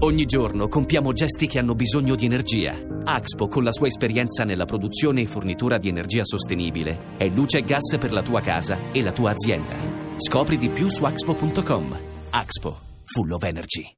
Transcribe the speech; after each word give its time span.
Ogni 0.00 0.26
giorno 0.26 0.68
compiamo 0.68 1.12
gesti 1.12 1.46
che 1.46 1.58
hanno 1.58 1.74
bisogno 1.74 2.16
di 2.16 2.26
energia. 2.26 2.76
Axpo, 3.04 3.48
con 3.48 3.64
la 3.64 3.72
sua 3.72 3.86
esperienza 3.86 4.44
nella 4.44 4.66
produzione 4.66 5.22
e 5.22 5.26
fornitura 5.26 5.78
di 5.78 5.88
energia 5.88 6.22
sostenibile, 6.22 7.16
è 7.16 7.26
luce 7.28 7.58
e 7.58 7.62
gas 7.62 7.96
per 7.98 8.12
la 8.12 8.22
tua 8.22 8.42
casa 8.42 8.92
e 8.92 9.02
la 9.02 9.12
tua 9.12 9.30
azienda. 9.30 9.74
Scopri 10.16 10.58
di 10.58 10.68
più 10.68 10.90
su 10.90 11.02
axpo.com. 11.02 11.98
Axpo, 12.28 12.78
full 13.04 13.30
of 13.30 13.42
energy. 13.42 13.90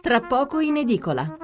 Tra 0.00 0.20
poco 0.20 0.60
in 0.60 0.76
edicola. 0.78 1.36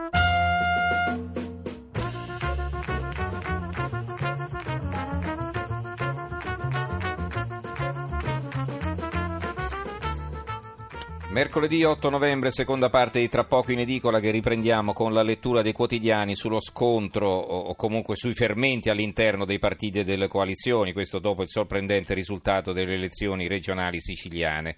Mercoledì 11.34 11.82
8 11.82 12.10
novembre, 12.10 12.52
seconda 12.52 12.90
parte 12.90 13.18
di 13.18 13.28
Tra 13.28 13.42
poco 13.42 13.72
in 13.72 13.80
edicola 13.80 14.20
che 14.20 14.30
riprendiamo 14.30 14.92
con 14.92 15.12
la 15.12 15.24
lettura 15.24 15.62
dei 15.62 15.72
quotidiani 15.72 16.36
sullo 16.36 16.60
scontro 16.60 17.28
o 17.28 17.74
comunque 17.74 18.14
sui 18.14 18.34
fermenti 18.34 18.88
all'interno 18.88 19.44
dei 19.44 19.58
partiti 19.58 19.98
e 19.98 20.04
delle 20.04 20.28
coalizioni, 20.28 20.92
questo 20.92 21.18
dopo 21.18 21.42
il 21.42 21.48
sorprendente 21.48 22.14
risultato 22.14 22.72
delle 22.72 22.94
elezioni 22.94 23.48
regionali 23.48 24.00
siciliane. 24.00 24.76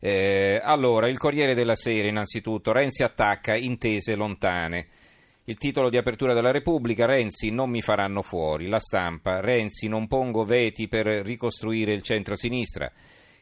Eh, 0.00 0.62
allora, 0.64 1.10
il 1.10 1.18
Corriere 1.18 1.52
della 1.52 1.76
Sera 1.76 2.08
innanzitutto, 2.08 2.72
Renzi 2.72 3.02
attacca 3.02 3.54
intese 3.54 4.14
lontane. 4.14 4.86
Il 5.44 5.58
titolo 5.58 5.90
di 5.90 5.98
apertura 5.98 6.32
della 6.32 6.52
Repubblica, 6.52 7.04
Renzi 7.04 7.50
non 7.50 7.68
mi 7.68 7.82
faranno 7.82 8.22
fuori. 8.22 8.66
La 8.68 8.80
stampa, 8.80 9.40
Renzi 9.40 9.88
non 9.88 10.06
pongo 10.06 10.46
veti 10.46 10.88
per 10.88 11.04
ricostruire 11.06 11.92
il 11.92 12.02
centro-sinistra. 12.02 12.90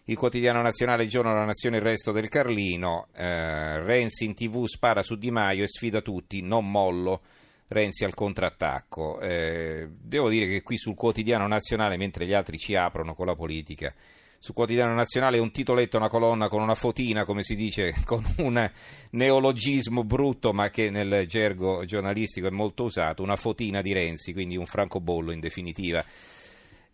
Il 0.06 0.18
quotidiano 0.18 0.60
nazionale 0.60 1.06
giorno 1.06 1.32
della 1.32 1.46
nazione 1.46 1.78
il 1.78 1.82
resto 1.82 2.12
del 2.12 2.28
Carlino. 2.28 3.06
Eh, 3.14 3.82
Renzi 3.82 4.26
in 4.26 4.34
tv 4.34 4.66
spara 4.66 5.02
su 5.02 5.16
Di 5.16 5.30
Maio 5.30 5.64
e 5.64 5.68
sfida 5.68 6.02
tutti, 6.02 6.42
non 6.42 6.70
mollo. 6.70 7.22
Renzi 7.68 8.04
al 8.04 8.12
contrattacco. 8.12 9.18
Eh, 9.20 9.88
devo 9.90 10.28
dire 10.28 10.46
che 10.46 10.60
qui 10.60 10.76
sul 10.76 10.94
quotidiano 10.94 11.46
nazionale, 11.46 11.96
mentre 11.96 12.26
gli 12.26 12.34
altri 12.34 12.58
ci 12.58 12.74
aprono 12.74 13.14
con 13.14 13.24
la 13.24 13.34
politica, 13.34 13.94
sul 14.38 14.52
quotidiano 14.54 14.92
nazionale 14.92 15.38
un 15.38 15.50
titoletto, 15.50 15.96
una 15.96 16.10
colonna 16.10 16.48
con 16.48 16.60
una 16.60 16.74
fotina, 16.74 17.24
come 17.24 17.42
si 17.42 17.54
dice, 17.54 17.94
con 18.04 18.22
un 18.36 18.70
neologismo 19.12 20.04
brutto, 20.04 20.52
ma 20.52 20.68
che 20.68 20.90
nel 20.90 21.24
gergo 21.26 21.86
giornalistico 21.86 22.46
è 22.46 22.50
molto 22.50 22.84
usato, 22.84 23.22
una 23.22 23.36
fotina 23.36 23.80
di 23.80 23.94
Renzi, 23.94 24.34
quindi 24.34 24.58
un 24.58 24.66
francobollo 24.66 25.32
in 25.32 25.40
definitiva. 25.40 26.04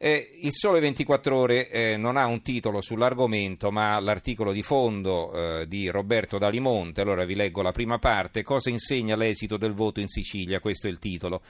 Eh, 0.03 0.39
il 0.41 0.53
Sole 0.55 0.81
24 0.81 1.37
Ore 1.37 1.69
eh, 1.69 1.99
non 1.99 2.17
ha 2.17 2.25
un 2.25 2.41
titolo 2.41 2.81
sull'argomento, 2.81 3.71
ma 3.71 4.01
l'articolo 4.01 4.51
di 4.51 4.63
fondo 4.63 5.31
eh, 5.61 5.69
di 5.69 5.91
Roberto 5.91 6.39
Dalimonte. 6.39 7.03
Allora 7.03 7.27
vi 7.27 7.35
leggo 7.35 7.61
la 7.61 7.71
prima 7.71 7.99
parte. 7.99 8.43
Cosa 8.43 8.71
insegna 8.71 9.15
l'esito 9.15 9.59
del 9.59 9.75
voto 9.75 10.01
in 10.01 10.09
Sicilia? 10.09 10.59
Questo 10.59 10.87
è 10.87 10.91
il 10.91 10.99
titolo. 10.99 11.43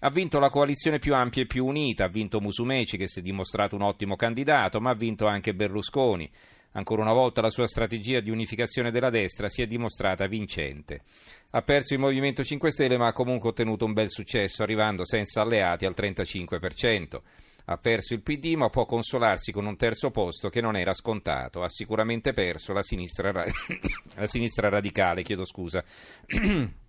Ha 0.00 0.08
vinto 0.08 0.38
la 0.38 0.48
coalizione 0.48 1.00
più 1.00 1.12
ampia 1.12 1.42
e 1.42 1.46
più 1.46 1.66
unita, 1.66 2.04
ha 2.04 2.08
vinto 2.08 2.40
Musumeci 2.40 2.96
che 2.96 3.08
si 3.08 3.18
è 3.18 3.22
dimostrato 3.22 3.76
un 3.76 3.82
ottimo 3.82 4.16
candidato, 4.16 4.80
ma 4.80 4.88
ha 4.88 4.96
vinto 4.96 5.26
anche 5.26 5.52
Berlusconi. 5.52 6.30
Ancora 6.72 7.02
una 7.02 7.12
volta 7.12 7.42
la 7.42 7.50
sua 7.50 7.66
strategia 7.66 8.20
di 8.20 8.30
unificazione 8.30 8.90
della 8.90 9.10
destra 9.10 9.50
si 9.50 9.60
è 9.60 9.66
dimostrata 9.66 10.26
vincente. 10.26 11.02
Ha 11.50 11.60
perso 11.60 11.92
il 11.92 12.00
Movimento 12.00 12.42
5 12.42 12.70
Stelle 12.70 12.96
ma 12.96 13.08
ha 13.08 13.12
comunque 13.12 13.50
ottenuto 13.50 13.84
un 13.84 13.92
bel 13.92 14.08
successo, 14.08 14.62
arrivando 14.62 15.04
senza 15.04 15.42
alleati 15.42 15.84
al 15.84 15.94
35%. 15.94 17.20
Ha 17.66 17.76
perso 17.78 18.14
il 18.14 18.22
PD 18.22 18.54
ma 18.54 18.68
può 18.68 18.84
consolarsi 18.86 19.52
con 19.52 19.66
un 19.66 19.76
terzo 19.76 20.10
posto 20.10 20.48
che 20.48 20.60
non 20.60 20.76
era 20.76 20.94
scontato. 20.94 21.62
Ha 21.62 21.68
sicuramente 21.68 22.32
perso 22.32 22.72
la 22.72 22.82
sinistra, 22.82 23.30
ra- 23.30 23.44
la 24.16 24.26
sinistra 24.26 24.68
radicale. 24.68 25.22
Chiedo 25.22 25.44
scusa. 25.44 25.84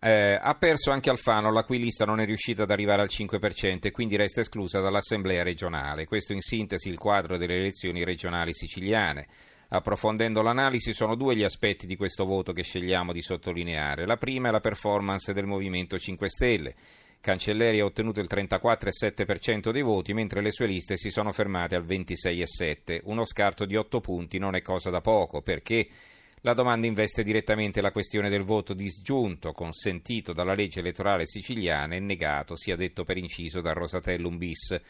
Eh, 0.00 0.38
ha 0.40 0.54
perso 0.54 0.92
anche 0.92 1.10
Alfano, 1.10 1.50
la 1.50 1.64
cui 1.64 1.80
lista 1.80 2.04
non 2.04 2.20
è 2.20 2.24
riuscita 2.24 2.62
ad 2.62 2.70
arrivare 2.70 3.02
al 3.02 3.08
5% 3.10 3.80
e 3.80 3.90
quindi 3.90 4.14
resta 4.14 4.42
esclusa 4.42 4.78
dall'Assemblea 4.78 5.42
regionale. 5.42 6.06
Questo 6.06 6.32
in 6.32 6.40
sintesi 6.40 6.88
il 6.88 6.98
quadro 6.98 7.36
delle 7.36 7.56
elezioni 7.56 8.04
regionali 8.04 8.54
siciliane. 8.54 9.26
Approfondendo 9.70 10.40
l'analisi, 10.40 10.94
sono 10.94 11.14
due 11.14 11.36
gli 11.36 11.42
aspetti 11.42 11.86
di 11.86 11.96
questo 11.96 12.24
voto 12.24 12.52
che 12.52 12.62
scegliamo 12.62 13.12
di 13.12 13.20
sottolineare. 13.20 14.06
La 14.06 14.16
prima 14.16 14.48
è 14.48 14.52
la 14.52 14.60
performance 14.60 15.32
del 15.32 15.46
Movimento 15.46 15.98
5 15.98 16.28
Stelle. 16.28 16.74
Cancelleri 17.20 17.80
ha 17.80 17.84
ottenuto 17.84 18.20
il 18.20 18.28
34,7% 18.30 19.70
dei 19.70 19.82
voti, 19.82 20.14
mentre 20.14 20.40
le 20.40 20.52
sue 20.52 20.66
liste 20.66 20.96
si 20.96 21.10
sono 21.10 21.32
fermate 21.32 21.74
al 21.74 21.84
26,7%. 21.84 23.00
Uno 23.04 23.24
scarto 23.24 23.64
di 23.64 23.76
8 23.76 24.00
punti 24.00 24.38
non 24.38 24.54
è 24.54 24.62
cosa 24.62 24.90
da 24.90 25.00
poco, 25.00 25.42
perché 25.42 25.88
la 26.42 26.54
domanda 26.54 26.86
investe 26.86 27.24
direttamente 27.24 27.80
la 27.80 27.90
questione 27.90 28.28
del 28.28 28.44
voto 28.44 28.72
disgiunto, 28.72 29.52
consentito 29.52 30.32
dalla 30.32 30.54
legge 30.54 30.78
elettorale 30.80 31.26
siciliana 31.26 31.96
e 31.96 32.00
negato, 32.00 32.56
sia 32.56 32.76
detto 32.76 33.02
per 33.02 33.16
inciso, 33.16 33.60
dal 33.60 33.74
Rosatellum 33.74 34.38
bis. 34.38 34.80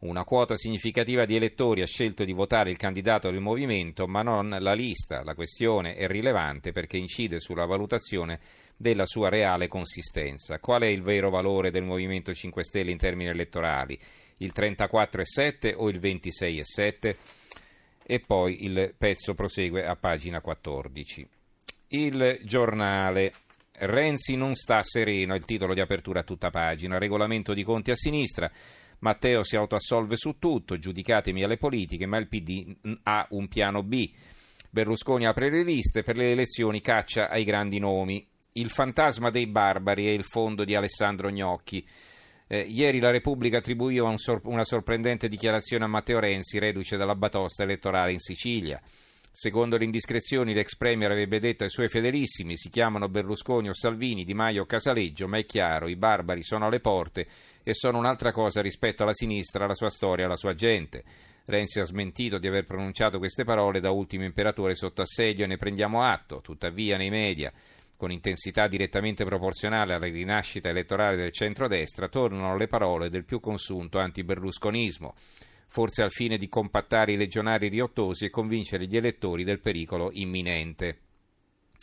Una 0.00 0.24
quota 0.24 0.56
significativa 0.56 1.24
di 1.24 1.36
elettori 1.36 1.80
ha 1.80 1.86
scelto 1.86 2.24
di 2.24 2.32
votare 2.32 2.70
il 2.70 2.76
candidato 2.76 3.30
del 3.30 3.40
movimento, 3.40 4.06
ma 4.06 4.22
non 4.22 4.56
la 4.60 4.74
lista. 4.74 5.22
La 5.24 5.34
questione 5.34 5.94
è 5.94 6.06
rilevante 6.06 6.72
perché 6.72 6.98
incide 6.98 7.40
sulla 7.40 7.64
valutazione 7.64 8.40
della 8.76 9.06
sua 9.06 9.28
reale 9.28 9.68
consistenza. 9.68 10.58
Qual 10.58 10.82
è 10.82 10.86
il 10.86 11.02
vero 11.02 11.30
valore 11.30 11.70
del 11.70 11.84
Movimento 11.84 12.34
5 12.34 12.64
Stelle 12.64 12.90
in 12.90 12.98
termini 12.98 13.30
elettorali? 13.30 13.98
Il 14.38 14.52
34,7 14.54 15.72
o 15.76 15.88
il 15.88 15.98
26,7? 15.98 17.16
E 18.06 18.20
poi 18.20 18.64
il 18.64 18.94
pezzo 18.98 19.34
prosegue 19.34 19.86
a 19.86 19.96
pagina 19.96 20.42
14. 20.42 21.26
Il 21.88 22.40
giornale 22.42 23.32
Renzi 23.76 24.36
non 24.36 24.54
sta 24.54 24.82
sereno, 24.82 25.34
è 25.34 25.36
il 25.36 25.44
titolo 25.44 25.74
di 25.74 25.80
apertura 25.80 26.20
a 26.20 26.24
tutta 26.24 26.50
pagina. 26.50 26.98
Regolamento 26.98 27.54
di 27.54 27.64
conti 27.64 27.90
a 27.90 27.96
sinistra. 27.96 28.50
Matteo 29.04 29.42
si 29.44 29.54
autoassolve 29.54 30.16
su 30.16 30.38
tutto, 30.38 30.78
giudicatemi 30.78 31.42
alle 31.42 31.58
politiche, 31.58 32.06
ma 32.06 32.16
il 32.16 32.26
PD 32.26 32.74
ha 33.02 33.26
un 33.32 33.48
piano 33.48 33.82
B. 33.82 34.10
Berlusconi 34.70 35.26
apre 35.26 35.50
le 35.50 35.62
liste, 35.62 36.02
per 36.02 36.16
le 36.16 36.30
elezioni 36.30 36.80
caccia 36.80 37.28
ai 37.28 37.44
grandi 37.44 37.78
nomi. 37.78 38.26
Il 38.52 38.70
fantasma 38.70 39.28
dei 39.28 39.46
barbari 39.46 40.06
è 40.06 40.10
il 40.10 40.24
fondo 40.24 40.64
di 40.64 40.74
Alessandro 40.74 41.28
Gnocchi. 41.28 41.86
Eh, 42.46 42.60
ieri 42.60 42.98
la 42.98 43.10
Repubblica 43.10 43.58
attribuiva 43.58 44.08
un 44.08 44.16
sor- 44.16 44.40
una 44.44 44.64
sorprendente 44.64 45.28
dichiarazione 45.28 45.84
a 45.84 45.88
Matteo 45.88 46.18
Renzi, 46.18 46.58
reduce 46.58 46.96
dalla 46.96 47.14
batosta 47.14 47.62
elettorale 47.62 48.12
in 48.12 48.20
Sicilia. 48.20 48.80
Secondo 49.36 49.76
le 49.76 49.84
indiscrezioni, 49.84 50.54
l'ex 50.54 50.76
premier 50.76 51.10
avrebbe 51.10 51.40
detto 51.40 51.64
ai 51.64 51.68
suoi 51.68 51.88
fedelissimi: 51.88 52.56
si 52.56 52.70
chiamano 52.70 53.08
Berlusconi 53.08 53.68
o 53.68 53.74
Salvini, 53.74 54.22
Di 54.22 54.32
Maio 54.32 54.62
o 54.62 54.64
Casaleggio, 54.64 55.26
ma 55.26 55.38
è 55.38 55.44
chiaro, 55.44 55.88
i 55.88 55.96
barbari 55.96 56.44
sono 56.44 56.66
alle 56.66 56.78
porte 56.78 57.26
e 57.64 57.74
sono 57.74 57.98
un'altra 57.98 58.30
cosa 58.30 58.62
rispetto 58.62 59.02
alla 59.02 59.12
sinistra, 59.12 59.64
alla 59.64 59.74
sua 59.74 59.90
storia, 59.90 60.26
alla 60.26 60.36
sua 60.36 60.54
gente. 60.54 61.02
Renzi 61.46 61.80
ha 61.80 61.84
smentito 61.84 62.38
di 62.38 62.46
aver 62.46 62.64
pronunciato 62.64 63.18
queste 63.18 63.42
parole 63.42 63.80
da 63.80 63.90
ultimo 63.90 64.22
imperatore 64.22 64.76
sotto 64.76 65.02
assedio 65.02 65.42
e 65.42 65.48
ne 65.48 65.56
prendiamo 65.56 66.02
atto. 66.02 66.40
Tuttavia, 66.40 66.96
nei 66.96 67.10
media 67.10 67.52
con 67.96 68.12
intensità 68.12 68.68
direttamente 68.68 69.24
proporzionale 69.24 69.94
alla 69.94 70.06
rinascita 70.06 70.68
elettorale 70.68 71.16
del 71.16 71.32
centrodestra, 71.32 72.06
tornano 72.06 72.56
le 72.56 72.68
parole 72.68 73.08
del 73.08 73.24
più 73.24 73.40
consunto 73.40 73.98
anti-berlusconismo, 73.98 75.12
forse 75.74 76.02
al 76.02 76.12
fine 76.12 76.36
di 76.36 76.48
compattare 76.48 77.14
i 77.14 77.16
legionari 77.16 77.66
riottosi 77.66 78.26
e 78.26 78.30
convincere 78.30 78.86
gli 78.86 78.96
elettori 78.96 79.42
del 79.42 79.58
pericolo 79.58 80.10
imminente. 80.12 80.98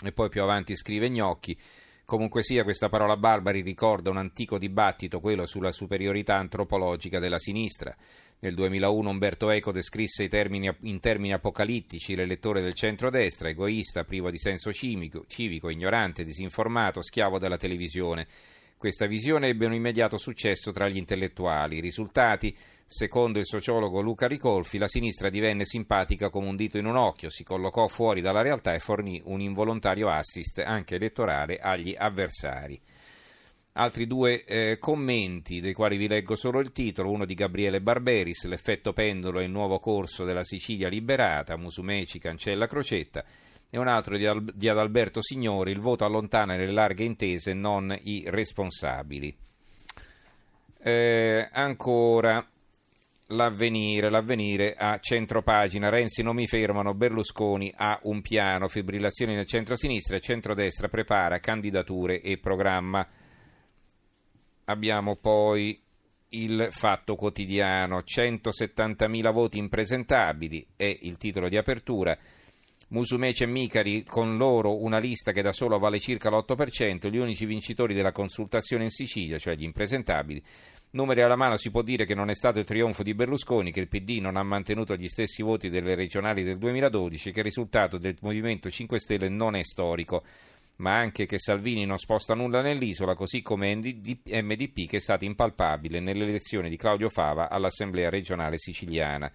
E 0.01 0.13
poi 0.13 0.29
più 0.29 0.41
avanti 0.41 0.77
scrive 0.77 1.09
Gnocchi. 1.09 1.59
Comunque 2.05 2.41
sia, 2.41 2.63
questa 2.63 2.87
parola 2.87 3.17
barbari 3.17 3.59
ricorda 3.59 4.09
un 4.09 4.15
antico 4.15 4.57
dibattito, 4.57 5.19
quello 5.19 5.45
sulla 5.45 5.73
superiorità 5.73 6.37
antropologica 6.37 7.19
della 7.19 7.37
sinistra. 7.37 7.93
Nel 8.39 8.55
2001 8.55 9.09
Umberto 9.09 9.49
Eco 9.49 9.73
descrisse 9.73 10.29
termini, 10.29 10.73
in 10.83 11.01
termini 11.01 11.33
apocalittici 11.33 12.15
l'elettore 12.15 12.61
del 12.61 12.73
centrodestra, 12.73 13.49
egoista, 13.49 14.05
privo 14.05 14.31
di 14.31 14.37
senso 14.37 14.71
civico, 14.71 15.25
civico, 15.27 15.69
ignorante, 15.69 16.23
disinformato, 16.23 17.01
schiavo 17.01 17.39
della 17.39 17.57
televisione. 17.57 18.25
Questa 18.81 19.05
visione 19.05 19.49
ebbe 19.49 19.67
un 19.67 19.75
immediato 19.75 20.17
successo 20.17 20.71
tra 20.71 20.89
gli 20.89 20.97
intellettuali. 20.97 21.77
I 21.77 21.81
risultati, 21.81 22.57
secondo 22.83 23.37
il 23.37 23.45
sociologo 23.45 24.01
Luca 24.01 24.25
Ricolfi, 24.25 24.79
la 24.79 24.87
sinistra 24.87 25.29
divenne 25.29 25.65
simpatica 25.65 26.31
come 26.31 26.47
un 26.47 26.55
dito 26.55 26.79
in 26.79 26.87
un 26.87 26.95
occhio, 26.95 27.29
si 27.29 27.43
collocò 27.43 27.87
fuori 27.87 28.21
dalla 28.21 28.41
realtà 28.41 28.73
e 28.73 28.79
fornì 28.79 29.21
un 29.25 29.39
involontario 29.39 30.09
assist 30.09 30.63
anche 30.65 30.95
elettorale 30.95 31.59
agli 31.59 31.93
avversari. 31.95 32.81
Altri 33.73 34.07
due 34.07 34.45
eh, 34.45 34.79
commenti, 34.79 35.59
dei 35.59 35.73
quali 35.73 35.95
vi 35.95 36.07
leggo 36.07 36.35
solo 36.35 36.59
il 36.59 36.71
titolo, 36.71 37.11
uno 37.11 37.25
di 37.25 37.35
Gabriele 37.35 37.81
Barberis, 37.81 38.45
l'effetto 38.45 38.93
pendolo 38.93 39.41
e 39.41 39.43
il 39.43 39.51
nuovo 39.51 39.77
corso 39.77 40.25
della 40.25 40.43
Sicilia 40.43 40.89
liberata, 40.89 41.55
Musumeci 41.55 42.17
cancella 42.17 42.65
Crocetta, 42.65 43.23
e 43.73 43.79
un 43.79 43.87
altro 43.87 44.17
di, 44.17 44.25
Al- 44.25 44.43
di 44.43 44.67
Adalberto 44.67 45.21
Signori, 45.21 45.71
il 45.71 45.79
voto 45.79 46.03
allontana 46.03 46.57
le 46.57 46.69
larghe 46.69 47.05
intese, 47.05 47.53
non 47.53 47.97
i 48.03 48.25
responsabili. 48.27 49.33
Eh, 50.83 51.49
ancora, 51.49 52.45
l'avvenire, 53.27 54.09
l'avvenire 54.09 54.75
a 54.75 54.99
centropagina, 54.99 55.87
Renzi 55.87 56.21
non 56.21 56.35
mi 56.35 56.47
fermano, 56.47 56.93
Berlusconi 56.93 57.71
ha 57.73 57.97
un 58.03 58.21
piano, 58.21 58.67
fibrillazioni 58.67 59.35
nel 59.35 59.47
centro-sinistra 59.47 60.17
e 60.17 60.21
centrodestra 60.21 60.89
prepara 60.89 61.39
candidature 61.39 62.21
e 62.21 62.39
programma. 62.39 63.07
Abbiamo 64.65 65.15
poi 65.15 65.81
il 66.33 66.67
Fatto 66.71 67.15
Quotidiano, 67.15 67.99
170.000 67.99 69.31
voti 69.31 69.57
impresentabili 69.57 70.65
è 70.75 70.97
il 71.01 71.17
titolo 71.17 71.47
di 71.47 71.57
apertura. 71.57 72.17
Musumeci 72.91 73.43
e 73.43 73.45
Micari 73.45 74.03
con 74.03 74.35
loro 74.35 74.83
una 74.83 74.97
lista 74.97 75.31
che 75.31 75.41
da 75.41 75.53
solo 75.53 75.79
vale 75.79 75.97
circa 75.97 76.29
l'8%, 76.29 77.09
gli 77.09 77.17
unici 77.17 77.45
vincitori 77.45 77.93
della 77.93 78.11
consultazione 78.11 78.83
in 78.83 78.89
Sicilia, 78.89 79.39
cioè 79.39 79.55
gli 79.55 79.63
impresentabili. 79.63 80.43
Numeri 80.91 81.21
alla 81.21 81.37
mano 81.37 81.55
si 81.55 81.71
può 81.71 81.83
dire 81.83 82.03
che 82.03 82.15
non 82.15 82.29
è 82.29 82.35
stato 82.35 82.59
il 82.59 82.65
trionfo 82.65 83.01
di 83.01 83.13
Berlusconi, 83.13 83.71
che 83.71 83.79
il 83.79 83.87
PD 83.87 84.19
non 84.19 84.35
ha 84.35 84.43
mantenuto 84.43 84.97
gli 84.97 85.07
stessi 85.07 85.41
voti 85.41 85.69
delle 85.69 85.95
regionali 85.95 86.43
del 86.43 86.57
2012, 86.57 87.31
che 87.31 87.39
il 87.39 87.45
risultato 87.45 87.97
del 87.97 88.17
Movimento 88.19 88.69
5 88.69 88.99
Stelle 88.99 89.29
non 89.29 89.55
è 89.55 89.63
storico, 89.63 90.25
ma 90.77 90.97
anche 90.97 91.25
che 91.25 91.39
Salvini 91.39 91.85
non 91.85 91.97
sposta 91.97 92.33
nulla 92.33 92.61
nell'isola, 92.61 93.15
così 93.15 93.41
come 93.41 93.73
MDP 93.73 94.85
che 94.85 94.97
è 94.97 94.99
stato 94.99 95.23
impalpabile 95.23 96.01
nelle 96.01 96.25
elezioni 96.25 96.67
di 96.67 96.75
Claudio 96.75 97.07
Fava 97.07 97.49
all'Assemblea 97.49 98.09
regionale 98.09 98.57
siciliana. 98.57 99.31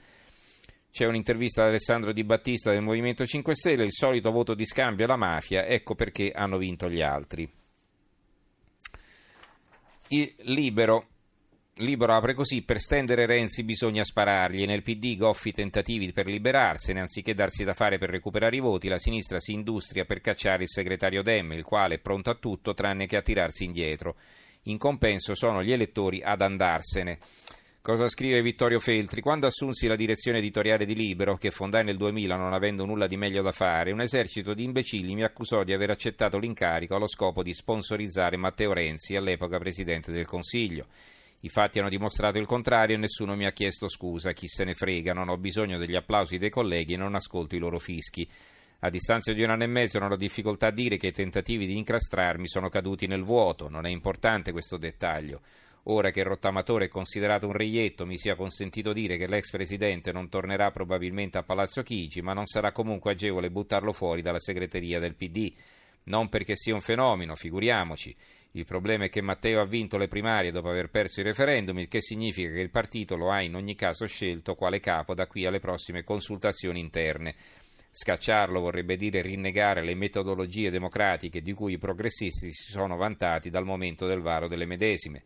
C'è 0.96 1.04
un'intervista 1.04 1.60
ad 1.60 1.68
Alessandro 1.68 2.10
Di 2.10 2.24
Battista 2.24 2.70
del 2.70 2.80
Movimento 2.80 3.26
5 3.26 3.54
Stelle, 3.54 3.84
il 3.84 3.92
solito 3.92 4.30
voto 4.30 4.54
di 4.54 4.64
scambio 4.64 5.04
alla 5.04 5.16
mafia, 5.16 5.66
ecco 5.66 5.94
perché 5.94 6.32
hanno 6.34 6.56
vinto 6.56 6.88
gli 6.88 7.02
altri. 7.02 7.46
Il 10.08 10.34
libero. 10.44 11.06
Libero 11.74 12.14
apre 12.14 12.32
così, 12.32 12.62
per 12.62 12.80
stendere 12.80 13.26
Renzi 13.26 13.62
bisogna 13.62 14.04
sparargli, 14.04 14.64
nel 14.64 14.82
PD 14.82 15.18
goffi 15.18 15.52
tentativi 15.52 16.14
per 16.14 16.24
liberarsene, 16.24 17.00
anziché 17.00 17.34
darsi 17.34 17.62
da 17.62 17.74
fare 17.74 17.98
per 17.98 18.08
recuperare 18.08 18.56
i 18.56 18.60
voti, 18.60 18.88
la 18.88 18.96
sinistra 18.98 19.38
si 19.38 19.52
industria 19.52 20.06
per 20.06 20.22
cacciare 20.22 20.62
il 20.62 20.70
segretario 20.70 21.22
Dem, 21.22 21.52
il 21.52 21.62
quale 21.62 21.96
è 21.96 21.98
pronto 21.98 22.30
a 22.30 22.36
tutto 22.36 22.72
tranne 22.72 23.04
che 23.04 23.18
a 23.18 23.22
tirarsi 23.22 23.64
indietro. 23.64 24.16
In 24.62 24.78
compenso 24.78 25.34
sono 25.34 25.62
gli 25.62 25.72
elettori 25.72 26.22
ad 26.22 26.40
andarsene. 26.40 27.18
Cosa 27.86 28.08
scrive 28.08 28.42
Vittorio 28.42 28.80
Feltri? 28.80 29.20
Quando 29.20 29.46
assunsi 29.46 29.86
la 29.86 29.94
direzione 29.94 30.38
editoriale 30.38 30.86
di 30.86 30.96
Libero, 30.96 31.36
che 31.36 31.52
fondai 31.52 31.84
nel 31.84 31.96
2000 31.96 32.34
non 32.34 32.52
avendo 32.52 32.84
nulla 32.84 33.06
di 33.06 33.16
meglio 33.16 33.42
da 33.42 33.52
fare, 33.52 33.92
un 33.92 34.00
esercito 34.00 34.54
di 34.54 34.64
imbecilli 34.64 35.14
mi 35.14 35.22
accusò 35.22 35.62
di 35.62 35.72
aver 35.72 35.90
accettato 35.90 36.36
l'incarico 36.36 36.96
allo 36.96 37.06
scopo 37.06 37.44
di 37.44 37.54
sponsorizzare 37.54 38.36
Matteo 38.36 38.72
Renzi, 38.72 39.14
all'epoca 39.14 39.58
Presidente 39.58 40.10
del 40.10 40.26
Consiglio. 40.26 40.86
I 41.42 41.48
fatti 41.48 41.78
hanno 41.78 41.88
dimostrato 41.88 42.38
il 42.38 42.46
contrario 42.46 42.96
e 42.96 42.98
nessuno 42.98 43.36
mi 43.36 43.46
ha 43.46 43.52
chiesto 43.52 43.88
scusa, 43.88 44.32
chi 44.32 44.48
se 44.48 44.64
ne 44.64 44.74
frega, 44.74 45.12
non 45.12 45.28
ho 45.28 45.36
bisogno 45.36 45.78
degli 45.78 45.94
applausi 45.94 46.38
dei 46.38 46.50
colleghi 46.50 46.94
e 46.94 46.96
non 46.96 47.14
ascolto 47.14 47.54
i 47.54 47.60
loro 47.60 47.78
fischi. 47.78 48.28
A 48.80 48.90
distanza 48.90 49.32
di 49.32 49.44
un 49.44 49.50
anno 49.50 49.62
e 49.62 49.68
mezzo 49.68 50.00
non 50.00 50.10
ho 50.10 50.16
difficoltà 50.16 50.66
a 50.66 50.72
dire 50.72 50.96
che 50.96 51.06
i 51.06 51.12
tentativi 51.12 51.66
di 51.66 51.76
incastrarmi 51.76 52.48
sono 52.48 52.68
caduti 52.68 53.06
nel 53.06 53.22
vuoto, 53.22 53.68
non 53.68 53.86
è 53.86 53.90
importante 53.90 54.50
questo 54.50 54.76
dettaglio. 54.76 55.40
Ora 55.88 56.10
che 56.10 56.18
il 56.20 56.26
rottamatore 56.26 56.86
è 56.86 56.88
considerato 56.88 57.46
un 57.46 57.52
reietto, 57.52 58.06
mi 58.06 58.18
sia 58.18 58.34
consentito 58.34 58.92
dire 58.92 59.16
che 59.16 59.28
l'ex 59.28 59.50
presidente 59.50 60.10
non 60.10 60.28
tornerà 60.28 60.72
probabilmente 60.72 61.38
a 61.38 61.44
Palazzo 61.44 61.82
Chigi, 61.84 62.22
ma 62.22 62.32
non 62.32 62.46
sarà 62.46 62.72
comunque 62.72 63.12
agevole 63.12 63.50
buttarlo 63.50 63.92
fuori 63.92 64.20
dalla 64.20 64.40
segreteria 64.40 64.98
del 64.98 65.14
PD. 65.14 65.52
Non 66.04 66.28
perché 66.28 66.56
sia 66.56 66.74
un 66.74 66.80
fenomeno, 66.80 67.36
figuriamoci. 67.36 68.14
Il 68.52 68.64
problema 68.64 69.04
è 69.04 69.08
che 69.08 69.20
Matteo 69.20 69.60
ha 69.60 69.64
vinto 69.64 69.96
le 69.96 70.08
primarie 70.08 70.50
dopo 70.50 70.68
aver 70.68 70.90
perso 70.90 71.20
i 71.20 71.24
referendum, 71.24 71.78
il 71.78 71.88
che 71.88 72.00
significa 72.00 72.50
che 72.50 72.60
il 72.60 72.70
partito 72.70 73.14
lo 73.14 73.30
ha 73.30 73.40
in 73.42 73.54
ogni 73.54 73.76
caso 73.76 74.06
scelto 74.06 74.56
quale 74.56 74.80
capo 74.80 75.14
da 75.14 75.28
qui 75.28 75.46
alle 75.46 75.60
prossime 75.60 76.02
consultazioni 76.02 76.80
interne. 76.80 77.34
Scacciarlo 77.90 78.60
vorrebbe 78.60 78.96
dire 78.96 79.22
rinnegare 79.22 79.82
le 79.82 79.94
metodologie 79.94 80.70
democratiche 80.70 81.40
di 81.40 81.52
cui 81.52 81.74
i 81.74 81.78
progressisti 81.78 82.52
si 82.52 82.72
sono 82.72 82.96
vantati 82.96 83.50
dal 83.50 83.64
momento 83.64 84.06
del 84.06 84.20
varo 84.20 84.48
delle 84.48 84.66
medesime 84.66 85.22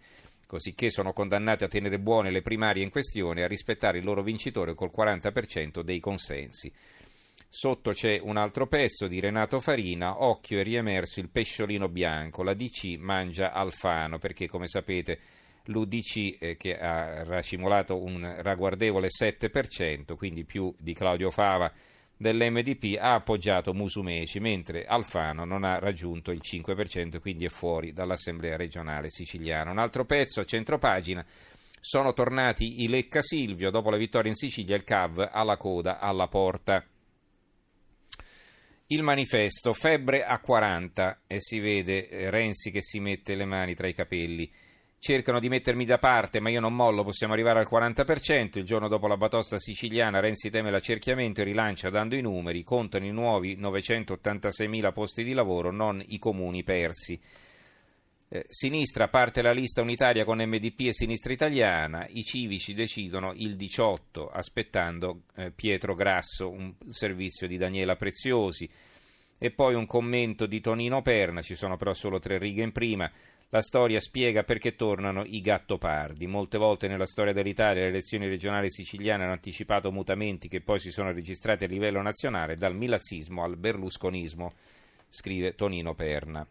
cosicché 0.50 0.90
sono 0.90 1.12
condannati 1.12 1.62
a 1.62 1.68
tenere 1.68 2.00
buone 2.00 2.32
le 2.32 2.42
primarie 2.42 2.82
in 2.82 2.90
questione 2.90 3.40
e 3.40 3.44
a 3.44 3.46
rispettare 3.46 3.98
il 3.98 4.04
loro 4.04 4.20
vincitore 4.20 4.74
col 4.74 4.90
40% 4.92 5.82
dei 5.82 6.00
consensi. 6.00 6.72
Sotto 7.48 7.92
c'è 7.92 8.18
un 8.20 8.36
altro 8.36 8.66
pezzo 8.66 9.06
di 9.06 9.20
Renato 9.20 9.60
Farina, 9.60 10.24
occhio 10.24 10.58
è 10.58 10.64
riemerso 10.64 11.20
il 11.20 11.28
pesciolino 11.28 11.88
bianco, 11.88 12.42
la 12.42 12.54
DC 12.54 12.96
mangia 12.98 13.52
Alfano, 13.52 14.18
perché 14.18 14.48
come 14.48 14.66
sapete 14.66 15.20
l'UDC 15.66 16.42
eh, 16.42 16.56
che 16.56 16.76
ha 16.76 17.22
racimolato 17.22 18.02
un 18.02 18.38
ragguardevole 18.40 19.06
7%, 19.06 20.16
quindi 20.16 20.44
più 20.44 20.74
di 20.80 20.94
Claudio 20.94 21.30
Fava 21.30 21.72
dell'MDP 22.20 22.98
ha 23.00 23.14
appoggiato 23.14 23.72
Musumeci, 23.72 24.40
mentre 24.40 24.84
Alfano 24.84 25.46
non 25.46 25.64
ha 25.64 25.78
raggiunto 25.78 26.32
il 26.32 26.42
5%, 26.44 27.18
quindi 27.18 27.46
è 27.46 27.48
fuori 27.48 27.94
dall'Assemblea 27.94 28.58
regionale 28.58 29.08
siciliana. 29.08 29.70
Un 29.70 29.78
altro 29.78 30.04
pezzo 30.04 30.40
a 30.40 30.44
centropagina. 30.44 31.24
Sono 31.80 32.12
tornati 32.12 32.82
i 32.82 32.88
Lecca 32.88 33.22
Silvio, 33.22 33.70
dopo 33.70 33.88
la 33.88 33.96
vittoria 33.96 34.28
in 34.28 34.36
Sicilia 34.36 34.76
il 34.76 34.84
CAV 34.84 35.30
alla 35.32 35.56
coda, 35.56 35.98
alla 35.98 36.28
porta. 36.28 36.84
Il 38.88 39.02
manifesto, 39.02 39.72
febbre 39.72 40.22
a 40.22 40.38
40 40.40 41.22
e 41.26 41.40
si 41.40 41.58
vede 41.58 42.06
eh, 42.06 42.28
Renzi 42.28 42.70
che 42.70 42.82
si 42.82 43.00
mette 43.00 43.34
le 43.34 43.46
mani 43.46 43.72
tra 43.74 43.88
i 43.88 43.94
capelli 43.94 44.52
cercano 45.00 45.40
di 45.40 45.48
mettermi 45.48 45.86
da 45.86 45.98
parte, 45.98 46.40
ma 46.40 46.50
io 46.50 46.60
non 46.60 46.76
mollo, 46.76 47.02
possiamo 47.02 47.32
arrivare 47.32 47.58
al 47.58 47.68
40%. 47.68 48.58
Il 48.58 48.64
giorno 48.64 48.86
dopo 48.86 49.08
la 49.08 49.16
batosta 49.16 49.58
siciliana 49.58 50.20
Renzi 50.20 50.50
teme 50.50 50.70
l'accerchiamento 50.70 51.40
e 51.40 51.44
rilancia 51.44 51.88
dando 51.88 52.14
i 52.14 52.20
numeri, 52.20 52.62
contano 52.62 53.06
i 53.06 53.10
nuovi 53.10 53.56
986.000 53.56 54.92
posti 54.92 55.24
di 55.24 55.32
lavoro, 55.32 55.72
non 55.72 56.02
i 56.06 56.18
comuni 56.18 56.62
persi. 56.62 57.18
Eh, 58.32 58.44
sinistra 58.46 59.08
parte 59.08 59.42
la 59.42 59.52
lista 59.52 59.80
unitaria 59.80 60.24
con 60.24 60.38
MDP 60.38 60.80
e 60.80 60.92
Sinistra 60.92 61.32
Italiana, 61.32 62.06
i 62.10 62.22
civici 62.22 62.74
decidono 62.74 63.32
il 63.34 63.56
18 63.56 64.28
aspettando 64.28 65.22
eh, 65.34 65.50
Pietro 65.50 65.94
Grasso, 65.94 66.48
un 66.48 66.74
servizio 66.90 67.48
di 67.48 67.56
Daniela 67.56 67.96
Preziosi 67.96 68.70
e 69.42 69.50
poi 69.50 69.72
un 69.72 69.86
commento 69.86 70.44
di 70.44 70.60
Tonino 70.60 71.00
Perna, 71.00 71.40
ci 71.40 71.54
sono 71.54 71.78
però 71.78 71.94
solo 71.94 72.18
tre 72.18 72.36
righe 72.36 72.62
in 72.62 72.72
prima. 72.72 73.10
La 73.48 73.62
storia 73.62 73.98
spiega 73.98 74.44
perché 74.44 74.76
tornano 74.76 75.24
i 75.24 75.40
gattopardi. 75.40 76.26
Molte 76.26 76.58
volte 76.58 76.88
nella 76.88 77.06
storia 77.06 77.32
dell'Italia 77.32 77.82
le 77.82 77.88
elezioni 77.88 78.28
regionali 78.28 78.70
siciliane 78.70 79.24
hanno 79.24 79.32
anticipato 79.32 79.90
mutamenti 79.90 80.46
che 80.46 80.60
poi 80.60 80.78
si 80.78 80.90
sono 80.90 81.10
registrati 81.10 81.64
a 81.64 81.68
livello 81.68 82.02
nazionale, 82.02 82.56
dal 82.56 82.76
milazzismo 82.76 83.42
al 83.42 83.56
berlusconismo, 83.56 84.52
scrive 85.08 85.54
Tonino 85.54 85.94
Perna. 85.94 86.46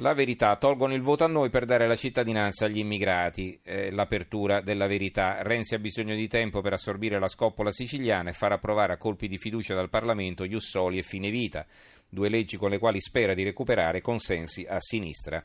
La 0.00 0.14
verità, 0.14 0.56
tolgono 0.56 0.94
il 0.94 1.02
voto 1.02 1.24
a 1.24 1.28
noi 1.28 1.50
per 1.50 1.66
dare 1.66 1.86
la 1.86 1.94
cittadinanza 1.94 2.64
agli 2.64 2.78
immigrati. 2.78 3.60
Eh, 3.62 3.90
l'apertura 3.90 4.62
della 4.62 4.86
verità. 4.86 5.42
Renzi 5.42 5.74
ha 5.74 5.78
bisogno 5.78 6.14
di 6.14 6.26
tempo 6.26 6.62
per 6.62 6.72
assorbire 6.72 7.18
la 7.18 7.28
scoppola 7.28 7.70
siciliana 7.70 8.30
e 8.30 8.32
far 8.32 8.52
approvare 8.52 8.94
a 8.94 8.96
colpi 8.96 9.28
di 9.28 9.36
fiducia 9.36 9.74
dal 9.74 9.90
Parlamento 9.90 10.46
Jussoli 10.46 10.96
e 10.96 11.02
Fine 11.02 11.28
Vita, 11.28 11.66
due 12.08 12.30
leggi 12.30 12.56
con 12.56 12.70
le 12.70 12.78
quali 12.78 12.98
spera 12.98 13.34
di 13.34 13.44
recuperare 13.44 14.00
consensi 14.00 14.64
a 14.66 14.80
sinistra. 14.80 15.44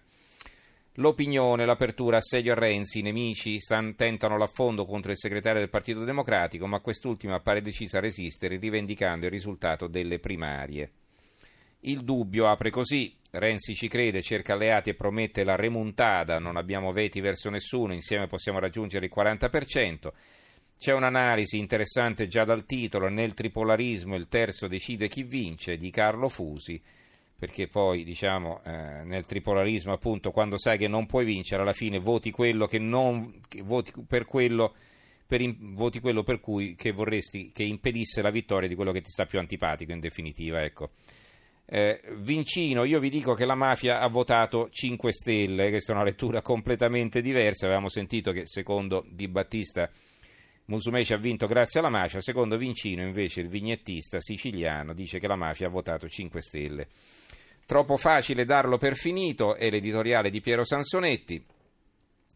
L'opinione, 0.93 1.65
l'apertura, 1.65 2.15
assedio 2.15 2.53
a 2.53 2.55
Renzi, 2.55 2.99
i 2.99 3.01
nemici 3.01 3.59
stan, 3.59 3.93
tentano 3.95 4.37
l'affondo 4.37 4.85
contro 4.85 5.11
il 5.11 5.17
segretario 5.17 5.59
del 5.59 5.67
Partito 5.69 6.05
Democratico, 6.05 6.65
ma 6.65 6.79
quest'ultimo 6.79 7.35
appare 7.35 7.59
decisa 7.59 7.97
a 7.97 8.01
resistere, 8.01 8.55
rivendicando 8.57 9.25
il 9.25 9.33
risultato 9.33 9.87
delle 9.87 10.19
primarie. 10.19 10.91
Il 11.81 12.03
dubbio 12.03 12.47
apre 12.47 12.69
così. 12.69 13.15
Renzi 13.31 13.75
ci 13.75 13.87
crede, 13.87 14.21
cerca 14.21 14.53
alleati 14.53 14.89
e 14.89 14.93
promette 14.93 15.43
la 15.43 15.55
remontada, 15.55 16.39
non 16.39 16.55
abbiamo 16.55 16.93
veti 16.93 17.19
verso 17.19 17.49
nessuno, 17.49 17.93
insieme 17.93 18.27
possiamo 18.27 18.59
raggiungere 18.59 19.05
il 19.07 19.11
40%. 19.13 20.11
C'è 20.77 20.93
un'analisi 20.93 21.57
interessante 21.57 22.27
già 22.27 22.45
dal 22.45 22.65
titolo, 22.65 23.09
nel 23.09 23.33
tripolarismo 23.33 24.15
il 24.15 24.29
terzo 24.29 24.67
decide 24.67 25.09
chi 25.09 25.23
vince, 25.23 25.75
di 25.75 25.89
Carlo 25.89 26.29
Fusi 26.29 26.81
perché 27.37 27.67
poi 27.67 28.03
diciamo 28.03 28.61
eh, 28.63 29.03
nel 29.03 29.25
tripolarismo 29.25 29.91
appunto 29.91 30.31
quando 30.31 30.57
sai 30.57 30.77
che 30.77 30.87
non 30.87 31.05
puoi 31.05 31.25
vincere 31.25 31.61
alla 31.61 31.73
fine 31.73 31.99
voti 31.99 32.31
quello 32.31 32.67
non 32.79 33.41
voti 33.63 33.91
per 34.07 34.25
quello 34.25 34.73
per 35.27 35.41
voti 35.57 35.99
quello 35.99 36.23
per 36.23 36.39
cui 36.39 36.75
che 36.75 36.91
vorresti 36.91 37.51
che 37.51 37.63
impedisse 37.63 38.21
la 38.21 38.29
vittoria 38.29 38.69
di 38.69 38.75
quello 38.75 38.93
che 38.93 39.01
ti 39.01 39.09
sta 39.09 39.25
più 39.25 39.37
antipatico 39.37 39.91
in 39.91 39.99
definitiva 39.99 40.63
ecco 40.63 40.91
eh, 41.67 41.99
Vincino, 42.17 42.83
io 42.83 42.99
vi 42.99 43.09
dico 43.09 43.33
che 43.33 43.45
la 43.45 43.55
mafia 43.55 43.99
ha 43.99 44.07
votato 44.07 44.69
5 44.69 45.11
Stelle, 45.11 45.69
questa 45.69 45.93
è 45.93 45.95
una 45.95 46.05
lettura 46.05 46.41
completamente 46.41 47.21
diversa. 47.21 47.65
Avevamo 47.65 47.89
sentito 47.89 48.31
che 48.31 48.43
secondo 48.45 49.03
Di 49.09 49.27
Battista 49.27 49.89
Musumeci 50.67 51.13
ha 51.13 51.17
vinto 51.17 51.45
grazie 51.47 51.79
alla 51.79 51.89
mafia, 51.89 52.21
secondo 52.21 52.57
Vincino 52.57 53.03
invece 53.03 53.41
il 53.41 53.49
vignettista 53.49 54.19
siciliano 54.19 54.93
dice 54.93 55.19
che 55.19 55.27
la 55.27 55.35
mafia 55.35 55.67
ha 55.67 55.71
votato 55.71 56.07
5 56.07 56.41
Stelle. 56.41 56.87
Troppo 57.65 57.97
facile 57.97 58.45
darlo 58.45 58.77
per 58.77 58.95
finito 58.95 59.55
è 59.55 59.69
l'editoriale 59.69 60.29
di 60.29 60.41
Piero 60.41 60.63
Sansonetti. 60.63 61.43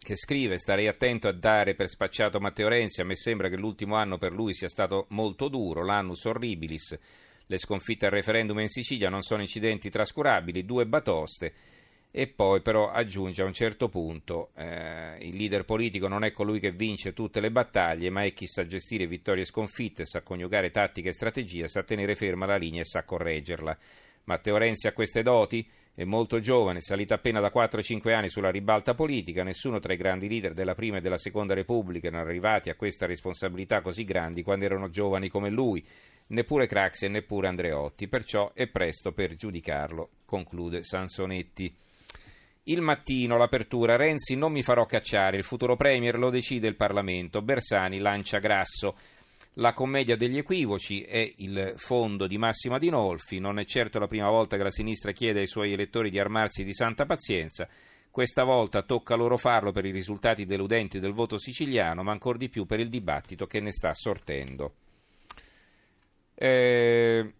che 0.01 0.15
scrive 0.15 0.57
starei 0.57 0.87
attento 0.87 1.27
a 1.27 1.33
dare 1.33 1.75
per 1.75 1.89
spacciato 1.89 2.39
Matteo 2.39 2.69
Renzi, 2.69 3.01
a 3.01 3.05
me 3.05 3.15
sembra 3.15 3.49
che 3.49 3.57
l'ultimo 3.57 3.95
anno 3.95 4.17
per 4.17 4.31
lui 4.31 4.53
sia 4.53 4.69
stato 4.69 5.05
molto 5.09 5.49
duro, 5.49 5.83
l'annus 5.83 6.23
horribilis, 6.23 6.97
le 7.51 7.57
sconfitte 7.57 8.05
al 8.05 8.11
referendum 8.11 8.59
in 8.59 8.67
Sicilia 8.67 9.09
non 9.09 9.23
sono 9.23 9.41
incidenti 9.41 9.89
trascurabili, 9.89 10.65
due 10.65 10.85
batoste 10.85 11.53
e 12.11 12.27
poi 12.27 12.61
però 12.61 12.91
aggiunge 12.91 13.41
a 13.41 13.45
un 13.45 13.53
certo 13.53 13.89
punto 13.89 14.51
eh, 14.55 15.17
il 15.21 15.35
leader 15.35 15.65
politico 15.65 16.07
non 16.07 16.23
è 16.23 16.31
colui 16.31 16.59
che 16.59 16.71
vince 16.71 17.13
tutte 17.13 17.39
le 17.39 17.49
battaglie 17.49 18.11
ma 18.11 18.23
è 18.23 18.33
chi 18.33 18.45
sa 18.45 18.67
gestire 18.67 19.07
vittorie 19.07 19.43
e 19.43 19.47
sconfitte, 19.47 20.05
sa 20.05 20.21
coniugare 20.21 20.69
tattica 20.69 21.09
e 21.09 21.13
strategia, 21.13 21.67
sa 21.67 21.81
tenere 21.81 22.13
ferma 22.13 22.45
la 22.45 22.55
linea 22.55 22.81
e 22.81 22.85
sa 22.85 23.03
correggerla. 23.03 23.77
Matteo 24.25 24.57
Renzi 24.57 24.85
ha 24.85 24.93
queste 24.93 25.23
doti? 25.23 25.67
È 25.91 26.03
molto 26.03 26.39
giovane, 26.39 26.81
salito 26.81 27.15
appena 27.15 27.39
da 27.39 27.51
4-5 27.51 28.13
anni 28.13 28.29
sulla 28.29 28.51
ribalta 28.51 28.93
politica, 28.93 29.41
nessuno 29.41 29.79
tra 29.79 29.91
i 29.91 29.97
grandi 29.97 30.29
leader 30.29 30.53
della 30.53 30.75
prima 30.75 30.97
e 30.97 31.01
della 31.01 31.17
seconda 31.17 31.55
Repubblica 31.55 32.07
erano 32.07 32.23
arrivati 32.23 32.69
a 32.69 32.75
questa 32.75 33.07
responsabilità 33.07 33.81
così 33.81 34.03
grandi 34.03 34.43
quando 34.43 34.65
erano 34.65 34.91
giovani 34.91 35.29
come 35.29 35.49
lui, 35.49 35.83
neppure 36.29 36.67
Craxi 36.67 37.05
e 37.05 37.09
neppure 37.09 37.47
Andreotti, 37.47 38.07
perciò 38.07 38.51
è 38.53 38.67
presto 38.67 39.11
per 39.11 39.35
giudicarlo, 39.35 40.09
conclude 40.25 40.83
Sansonetti. 40.83 41.73
Il 42.63 42.81
mattino, 42.81 43.37
l'apertura, 43.37 43.95
Renzi 43.95 44.35
non 44.35 44.51
mi 44.51 44.61
farò 44.61 44.85
cacciare, 44.85 45.37
il 45.37 45.43
futuro 45.43 45.75
Premier 45.75 46.17
lo 46.17 46.29
decide 46.29 46.67
il 46.67 46.75
Parlamento, 46.75 47.41
Bersani 47.41 47.99
lancia 47.99 48.39
Grasso. 48.39 48.95
La 49.53 49.73
commedia 49.73 50.15
degli 50.15 50.37
equivoci 50.37 51.01
è 51.01 51.33
il 51.37 51.73
fondo 51.77 52.27
di 52.27 52.37
Massima 52.37 52.77
Dinolfi, 52.77 53.39
non 53.39 53.57
è 53.57 53.65
certo 53.65 53.97
la 53.97 54.07
prima 54.07 54.29
volta 54.29 54.55
che 54.55 54.63
la 54.63 54.71
sinistra 54.71 55.11
chiede 55.11 55.39
ai 55.39 55.47
suoi 55.47 55.73
elettori 55.73 56.11
di 56.11 56.19
armarsi 56.19 56.63
di 56.63 56.73
santa 56.73 57.05
pazienza, 57.05 57.67
questa 58.11 58.43
volta 58.43 58.83
tocca 58.83 59.15
loro 59.15 59.37
farlo 59.37 59.71
per 59.71 59.85
i 59.85 59.91
risultati 59.91 60.45
deludenti 60.45 60.99
del 60.99 61.13
voto 61.13 61.39
siciliano, 61.39 62.03
ma 62.03 62.11
ancor 62.11 62.37
di 62.37 62.49
più 62.49 62.65
per 62.65 62.79
il 62.79 62.89
dibattito 62.89 63.47
che 63.47 63.59
ne 63.59 63.71
sta 63.71 63.93
sortendo. 63.93 64.73
Eh, 66.41 67.33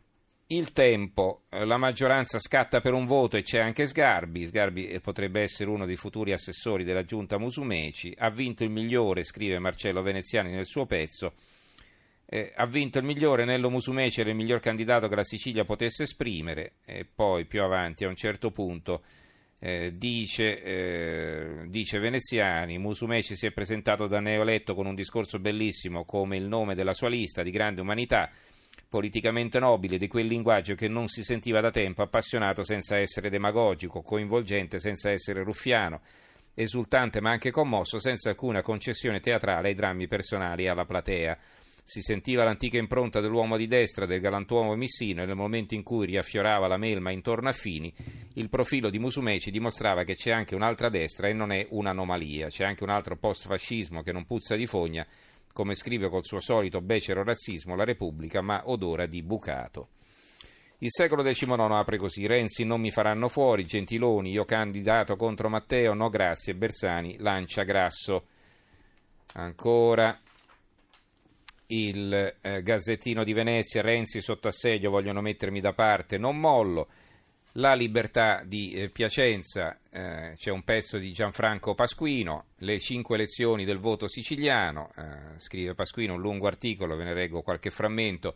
il 0.48 0.72
tempo, 0.74 1.44
la 1.50 1.78
maggioranza 1.78 2.38
scatta 2.38 2.82
per 2.82 2.92
un 2.92 3.06
voto 3.06 3.38
e 3.38 3.44
c'è 3.44 3.60
anche 3.60 3.88
Sgarbi, 3.88 4.46
Sgarbi 4.46 5.00
potrebbe 5.00 5.42
essere 5.42 5.70
uno 5.70 5.86
dei 5.86 5.96
futuri 5.96 6.34
assessori 6.34 6.84
della 6.84 7.06
giunta 7.06 7.38
Musumeci, 7.38 8.14
ha 8.18 8.30
vinto 8.30 8.66
il 8.66 8.72
migliore, 8.72 9.24
scrive 9.24 9.60
Marcello 9.60 10.02
Veneziani 10.02 10.52
nel 10.52 10.66
suo 10.66 10.86
pezzo, 10.86 11.34
eh, 12.26 12.52
ha 12.54 12.66
vinto 12.66 12.98
il 12.98 13.06
migliore, 13.06 13.46
Nello 13.46 13.70
Musumeci 13.70 14.20
era 14.20 14.32
il 14.32 14.36
miglior 14.36 14.60
candidato 14.60 15.08
che 15.08 15.16
la 15.16 15.24
Sicilia 15.24 15.64
potesse 15.64 16.04
esprimere. 16.04 16.74
E 16.84 17.06
poi 17.06 17.46
più 17.46 17.64
avanti 17.64 18.04
a 18.04 18.10
un 18.10 18.16
certo 18.16 18.52
punto 18.52 19.04
eh, 19.60 19.94
dice, 19.96 20.62
eh, 20.62 21.68
dice, 21.68 22.00
Veneziani, 22.00 22.78
Musumeci 22.78 23.36
si 23.36 23.46
è 23.46 23.52
presentato 23.52 24.08
da 24.08 24.20
neoletto 24.20 24.76
con 24.76 24.86
un 24.86 24.96
discorso 24.96 25.40
bellissimo 25.40 26.06
come 26.06 26.38
il 26.38 26.46
nome 26.46 26.76
della 26.76 26.94
sua 26.94 27.10
lista 27.10 27.44
di 27.44 27.52
grande 27.52 27.82
umanità, 27.82 28.30
politicamente 28.90 29.60
nobile, 29.60 30.00
di 30.00 30.08
quel 30.08 30.26
linguaggio 30.26 30.74
che 30.74 30.88
non 30.88 31.08
si 31.08 31.24
sentiva 31.24 31.62
da 31.62 31.70
tempo, 31.70 32.02
appassionato 32.02 32.64
senza 32.64 32.98
essere 32.98 33.30
demagogico, 33.30 34.02
coinvolgente 34.02 34.80
senza 34.80 35.12
essere 35.12 35.44
ruffiano, 35.44 36.02
esultante 36.56 37.22
ma 37.22 37.30
anche 37.30 37.52
commosso, 37.52 38.00
senza 38.00 38.30
alcuna 38.30 38.64
concessione 38.64 39.20
teatrale 39.20 39.70
ai 39.70 39.76
drammi 39.76 40.08
personali 40.08 40.64
e 40.64 40.70
alla 40.70 40.86
platea. 40.86 41.38
Si 41.84 42.02
sentiva 42.02 42.44
l'antica 42.44 42.78
impronta 42.78 43.20
dell'uomo 43.20 43.58
di 43.58 43.66
destra, 43.68 44.06
del 44.06 44.20
galantuomo 44.20 44.76
missino, 44.76 45.22
e 45.22 45.26
nel 45.26 45.36
momento 45.36 45.76
in 45.76 45.84
cui 45.84 46.06
riaffiorava 46.06 46.68
la 46.68 46.78
melma 46.78 47.12
intorno 47.12 47.50
a 47.50 47.54
Fini, 47.54 47.94
il 48.34 48.50
profilo 48.50 48.90
di 48.90 49.00
Musumeci 49.00 49.52
dimostrava 49.52 50.04
che 50.04 50.16
c'è 50.16 50.32
anche 50.32 50.56
un'altra 50.56 50.90
destra 50.90 51.28
e 51.28 51.34
non 51.34 51.52
è 51.52 51.66
un'anomalia, 51.70 52.48
c'è 52.48 52.64
anche 52.64 52.84
un 52.84 52.90
altro 52.90 53.18
post-fascismo 53.18 54.02
che 54.02 54.12
non 54.12 54.26
puzza 54.26 54.56
di 54.56 54.68
fogna, 54.68 55.06
come 55.60 55.76
scrive 55.76 56.08
col 56.08 56.24
suo 56.24 56.40
solito 56.40 56.80
becero 56.80 57.22
razzismo 57.22 57.76
la 57.76 57.84
Repubblica, 57.84 58.40
ma 58.40 58.62
odora 58.70 59.06
di 59.06 59.22
bucato. 59.22 59.90
Il 60.78 60.88
secolo 60.90 61.22
XIX 61.22 61.50
apre 61.72 61.98
così: 61.98 62.26
Renzi 62.26 62.64
non 62.64 62.80
mi 62.80 62.92
faranno 62.92 63.28
fuori, 63.28 63.66
Gentiloni, 63.66 64.32
io 64.32 64.46
candidato 64.46 65.18
contro 65.18 65.50
Matteo, 65.50 65.94
no 65.94 66.08
grazie, 66.08 66.56
Bersani 66.56 67.18
lancia 67.18 67.64
grasso. 67.64 68.28
Ancora 69.34 70.18
il 71.68 72.36
eh, 72.40 72.64
Gazzettino 72.64 73.26
di 73.26 73.34
Venezia, 73.34 73.82
Renzi 73.82 74.22
sotto 74.22 74.48
assedio, 74.48 74.90
vogliono 74.90 75.20
mettermi 75.20 75.60
da 75.60 75.74
parte, 75.74 76.18
non 76.18 76.40
mollo. 76.40 76.88
La 77.54 77.74
libertà 77.74 78.44
di 78.46 78.74
eh, 78.74 78.90
Piacenza, 78.90 79.80
eh, 79.90 80.34
c'è 80.36 80.52
un 80.52 80.64
pezzo 80.64 81.00
di 81.00 81.12
Gianfranco 81.12 81.74
Pasquino, 81.74 82.50
le 82.58 82.80
cinque 82.80 83.18
lezioni 83.18 83.66
del 83.66 83.80
voto 83.80 84.08
siciliano, 84.08 84.92
eh, 84.96 85.40
scrive 85.40 85.74
Pasquino 85.74 86.14
un 86.14 86.22
lungo 86.22 86.46
articolo, 86.46 86.96
ve 86.96 87.06
ne 87.06 87.14
leggo 87.16 87.42
qualche 87.42 87.72
frammento. 87.72 88.36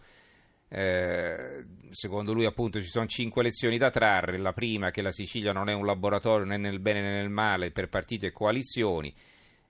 Eh, 0.67 1.63
secondo 1.91 2.33
lui 2.33 2.45
appunto 2.45 2.81
ci 2.81 2.87
sono 2.87 3.05
cinque 3.05 3.43
lezioni 3.43 3.77
da 3.77 3.91
trarre, 3.91 4.39
la 4.39 4.53
prima 4.53 4.89
che 4.89 5.03
la 5.03 5.11
Sicilia 5.11 5.51
non 5.51 5.69
è 5.69 5.73
un 5.73 5.85
laboratorio 5.85 6.45
né 6.47 6.57
nel 6.57 6.79
bene 6.79 7.01
né 7.01 7.17
nel 7.17 7.29
male 7.29 7.69
per 7.69 7.89
partiti 7.89 8.25
e 8.25 8.31
coalizioni, 8.31 9.13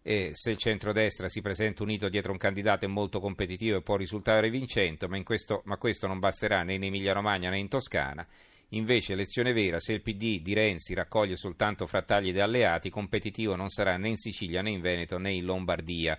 e 0.01 0.29
se 0.31 0.51
il 0.51 0.57
centrodestra 0.57 1.27
si 1.27 1.41
presenta 1.41 1.83
unito 1.83 2.07
dietro 2.07 2.31
un 2.31 2.37
candidato 2.37 2.85
è 2.85 2.87
molto 2.87 3.19
competitivo 3.19 3.75
e 3.75 3.81
può 3.81 3.97
risultare 3.97 4.49
vincente, 4.49 5.09
ma, 5.09 5.21
questo, 5.23 5.61
ma 5.65 5.75
questo 5.75 6.07
non 6.07 6.19
basterà 6.19 6.63
né 6.63 6.75
in 6.75 6.83
Emilia 6.83 7.11
Romagna 7.11 7.49
né 7.49 7.59
in 7.59 7.67
Toscana. 7.67 8.25
Invece, 8.73 9.13
lezione 9.13 9.53
vera, 9.53 9.79
se 9.79 9.93
il 9.93 10.01
PD 10.01 10.41
di 10.41 10.53
Renzi 10.53 10.95
raccoglie 10.95 11.35
soltanto 11.35 11.85
frattagli 11.85 12.29
ed 12.29 12.39
alleati, 12.39 12.89
competitivo 12.89 13.55
non 13.55 13.69
sarà 13.69 13.97
né 13.97 14.09
in 14.09 14.17
Sicilia 14.17 14.61
né 14.61 14.71
in 14.71 14.81
Veneto 14.81 15.19
né 15.19 15.31
in 15.31 15.45
Lombardia. 15.45 16.17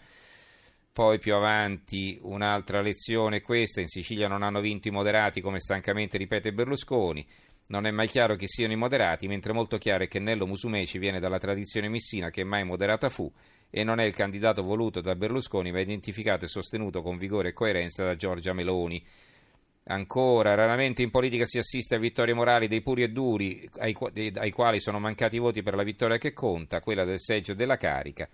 Poi 0.92 1.18
più 1.18 1.34
avanti 1.34 2.16
un'altra 2.22 2.80
lezione 2.80 3.40
questa, 3.40 3.80
in 3.80 3.88
Sicilia 3.88 4.28
non 4.28 4.44
hanno 4.44 4.60
vinto 4.60 4.86
i 4.86 4.92
moderati 4.92 5.40
come 5.40 5.58
stancamente 5.58 6.16
ripete 6.16 6.52
Berlusconi. 6.52 7.26
Non 7.66 7.86
è 7.86 7.90
mai 7.90 8.06
chiaro 8.06 8.36
chi 8.36 8.46
siano 8.46 8.72
i 8.72 8.76
moderati, 8.76 9.26
mentre 9.26 9.52
molto 9.52 9.76
chiaro 9.76 10.04
è 10.04 10.08
che 10.08 10.20
Nello 10.20 10.46
Musumeci 10.46 10.98
viene 10.98 11.18
dalla 11.18 11.38
tradizione 11.38 11.88
missina 11.88 12.30
che 12.30 12.44
mai 12.44 12.62
moderata 12.62 13.08
fu 13.08 13.32
e 13.68 13.82
non 13.82 13.98
è 13.98 14.04
il 14.04 14.14
candidato 14.14 14.62
voluto 14.62 15.00
da 15.00 15.16
Berlusconi, 15.16 15.72
ma 15.72 15.80
identificato 15.80 16.44
e 16.44 16.48
sostenuto 16.48 17.02
con 17.02 17.16
vigore 17.16 17.48
e 17.48 17.52
coerenza 17.52 18.04
da 18.04 18.14
Giorgia 18.14 18.52
Meloni. 18.52 19.04
Ancora, 19.86 20.54
raramente 20.54 21.02
in 21.02 21.10
politica 21.10 21.44
si 21.44 21.58
assiste 21.58 21.94
a 21.94 21.98
vittorie 21.98 22.32
morali 22.32 22.68
dei 22.68 22.80
puri 22.80 23.02
e 23.02 23.10
duri, 23.10 23.68
ai, 23.78 23.94
ai 24.36 24.50
quali 24.50 24.80
sono 24.80 24.98
mancati 24.98 25.36
i 25.36 25.40
voti 25.40 25.62
per 25.62 25.74
la 25.74 25.82
vittoria 25.82 26.16
che 26.16 26.32
conta, 26.32 26.80
quella 26.80 27.04
del 27.04 27.20
seggio 27.20 27.52
della 27.52 27.76
carica. 27.76 28.26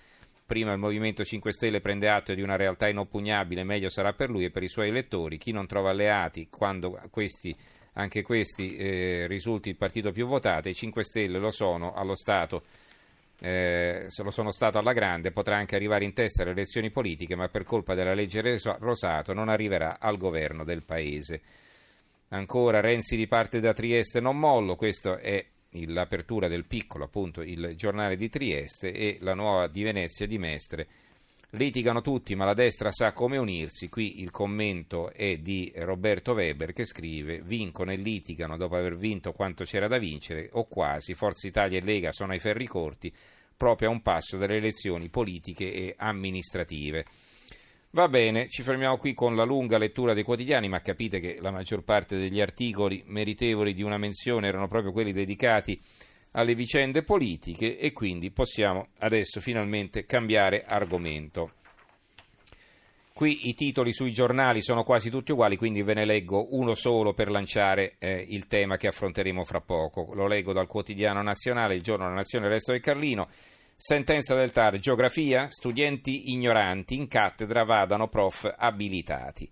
Prima 0.47 0.73
il 0.73 0.79
Movimento 0.79 1.25
5 1.25 1.53
Stelle 1.53 1.81
prende 1.81 2.09
atto 2.09 2.35
di 2.35 2.43
una 2.43 2.57
realtà 2.57 2.89
inoppugnabile, 2.89 3.65
meglio 3.65 3.89
sarà 3.89 4.13
per 4.13 4.31
lui 4.31 4.45
e 4.45 4.51
per 4.51 4.63
i 4.63 4.69
suoi 4.69 4.89
elettori. 4.89 5.39
Chi 5.39 5.51
non 5.51 5.67
trova 5.67 5.91
alleati 5.91 6.49
quando 6.49 7.01
questi 7.11 7.57
anche 7.95 8.23
questi 8.23 8.77
eh, 8.77 9.27
risulti 9.27 9.71
il 9.71 9.77
partito 9.77 10.13
più 10.13 10.27
votato, 10.27 10.69
i 10.69 10.75
5 10.75 11.05
Stelle 11.05 11.39
lo 11.39 11.51
sono 11.51 11.93
allo 11.93 12.15
Stato, 12.15 12.63
eh, 13.41 14.05
se 14.09 14.23
lo 14.23 14.31
sono 14.31 14.53
stato 14.53 14.79
alla 14.79 14.93
grande, 14.93 15.33
potrà 15.33 15.57
anche 15.57 15.75
arrivare 15.75 16.05
in 16.05 16.13
testa 16.13 16.43
alle 16.43 16.53
elezioni 16.53 16.91
politiche, 16.91 17.35
ma 17.35 17.49
per 17.49 17.65
colpa 17.65 17.95
della 17.95 18.15
legge 18.15 18.59
Rosato 18.79 19.33
non 19.33 19.49
arriverà 19.49 19.99
al 19.99 20.17
governo 20.17 20.65
del 20.65 20.83
Paese. 20.83 21.41
Ancora 22.29 22.81
Renzi 22.81 23.17
riparte 23.17 23.61
da 23.61 23.73
Trieste, 23.73 24.21
non 24.21 24.39
mollo, 24.39 24.77
questa 24.77 25.19
è 25.19 25.45
l'apertura 25.87 26.49
del 26.49 26.67
piccolo, 26.67 27.05
appunto, 27.05 27.43
il 27.43 27.75
giornale 27.77 28.17
di 28.17 28.29
Trieste 28.29 28.93
e 28.93 29.19
la 29.21 29.35
nuova 29.35 29.69
di 29.69 29.83
Venezia 29.83 30.27
di 30.27 30.39
Mestre 30.39 30.87
Litigano 31.55 32.01
tutti, 32.01 32.37
ma 32.37 32.45
la 32.45 32.55
destra 32.55 32.93
sa 32.93 33.11
come 33.11 33.37
unirsi. 33.37 33.89
Qui 33.89 34.21
il 34.23 34.31
commento 34.31 35.13
è 35.13 35.39
di 35.39 35.73
Roberto 35.75 36.33
Weber 36.33 36.73
che 36.73 36.85
scrive: 36.85 37.41
Vincono 37.43 37.91
e 37.91 37.97
litigano 37.97 38.57
dopo 38.57 38.77
aver 38.77 38.97
vinto 38.97 39.33
quanto 39.33 39.65
c'era 39.65 39.89
da 39.89 39.99
vincere, 39.99 40.49
o 40.53 40.69
quasi. 40.69 41.15
Forza 41.15 41.49
Italia 41.49 41.79
e 41.79 41.83
Lega 41.83 42.13
sono 42.13 42.33
ai 42.33 42.39
ferri 42.39 42.69
corti, 42.69 43.13
proprio 43.57 43.89
a 43.89 43.93
un 43.93 44.01
passo 44.01 44.37
dalle 44.37 44.59
elezioni 44.59 45.09
politiche 45.09 45.73
e 45.73 45.95
amministrative. 45.99 47.05
Va 47.91 48.07
bene, 48.07 48.49
ci 48.49 48.63
fermiamo 48.63 48.97
qui 48.97 49.13
con 49.13 49.35
la 49.35 49.43
lunga 49.43 49.77
lettura 49.77 50.15
dei 50.15 50.23
quotidiani, 50.23 50.69
ma 50.69 50.81
capite 50.81 51.19
che 51.19 51.39
la 51.41 51.51
maggior 51.51 51.83
parte 51.83 52.17
degli 52.17 52.41
articoli 52.41 53.03
meritevoli 53.07 53.75
di 53.75 53.83
una 53.83 53.99
menzione 53.99 54.47
erano 54.47 54.69
proprio 54.69 54.93
quelli 54.93 55.13
dedicati 55.13 55.81
alle 56.33 56.55
vicende 56.55 57.03
politiche 57.03 57.79
e 57.79 57.93
quindi 57.93 58.31
possiamo 58.31 58.89
adesso 58.99 59.41
finalmente 59.41 60.07
cambiare 60.07 60.65
argomento. 60.65 61.53
Qui 63.13 63.49
i 63.49 63.55
titoli 63.55 63.93
sui 63.93 64.13
giornali 64.13 64.63
sono 64.63 64.83
quasi 64.83 65.11
tutti 65.11 65.33
uguali, 65.33 65.57
quindi 65.57 65.83
ve 65.83 65.93
ne 65.93 66.07
leggo 66.07 66.57
uno 66.57 66.75
solo 66.75 67.13
per 67.13 67.31
lanciare 67.31 67.97
eh, 67.99 68.25
il 68.29 68.47
tema 68.47 68.79
che 68.79 68.87
affronteremo 68.87 69.45
fra 69.45 69.61
poco. 69.61 70.15
Lo 70.15 70.27
leggo 70.27 70.55
dal 70.55 70.67
quotidiano 70.67 71.21
nazionale, 71.21 71.75
il 71.75 71.83
giorno 71.83 72.05
della 72.05 72.17
nazione, 72.17 72.47
il 72.47 72.53
resto 72.53 72.73
del 72.73 72.81
Carlino. 72.81 73.29
Sentenza 73.77 74.35
del 74.35 74.53
TAR, 74.53 74.79
geografia, 74.79 75.49
studenti 75.51 76.33
ignoranti 76.33 76.95
in 76.95 77.09
cattedra 77.09 77.65
vadano 77.65 78.09
prof 78.09 78.55
abilitati. 78.57 79.51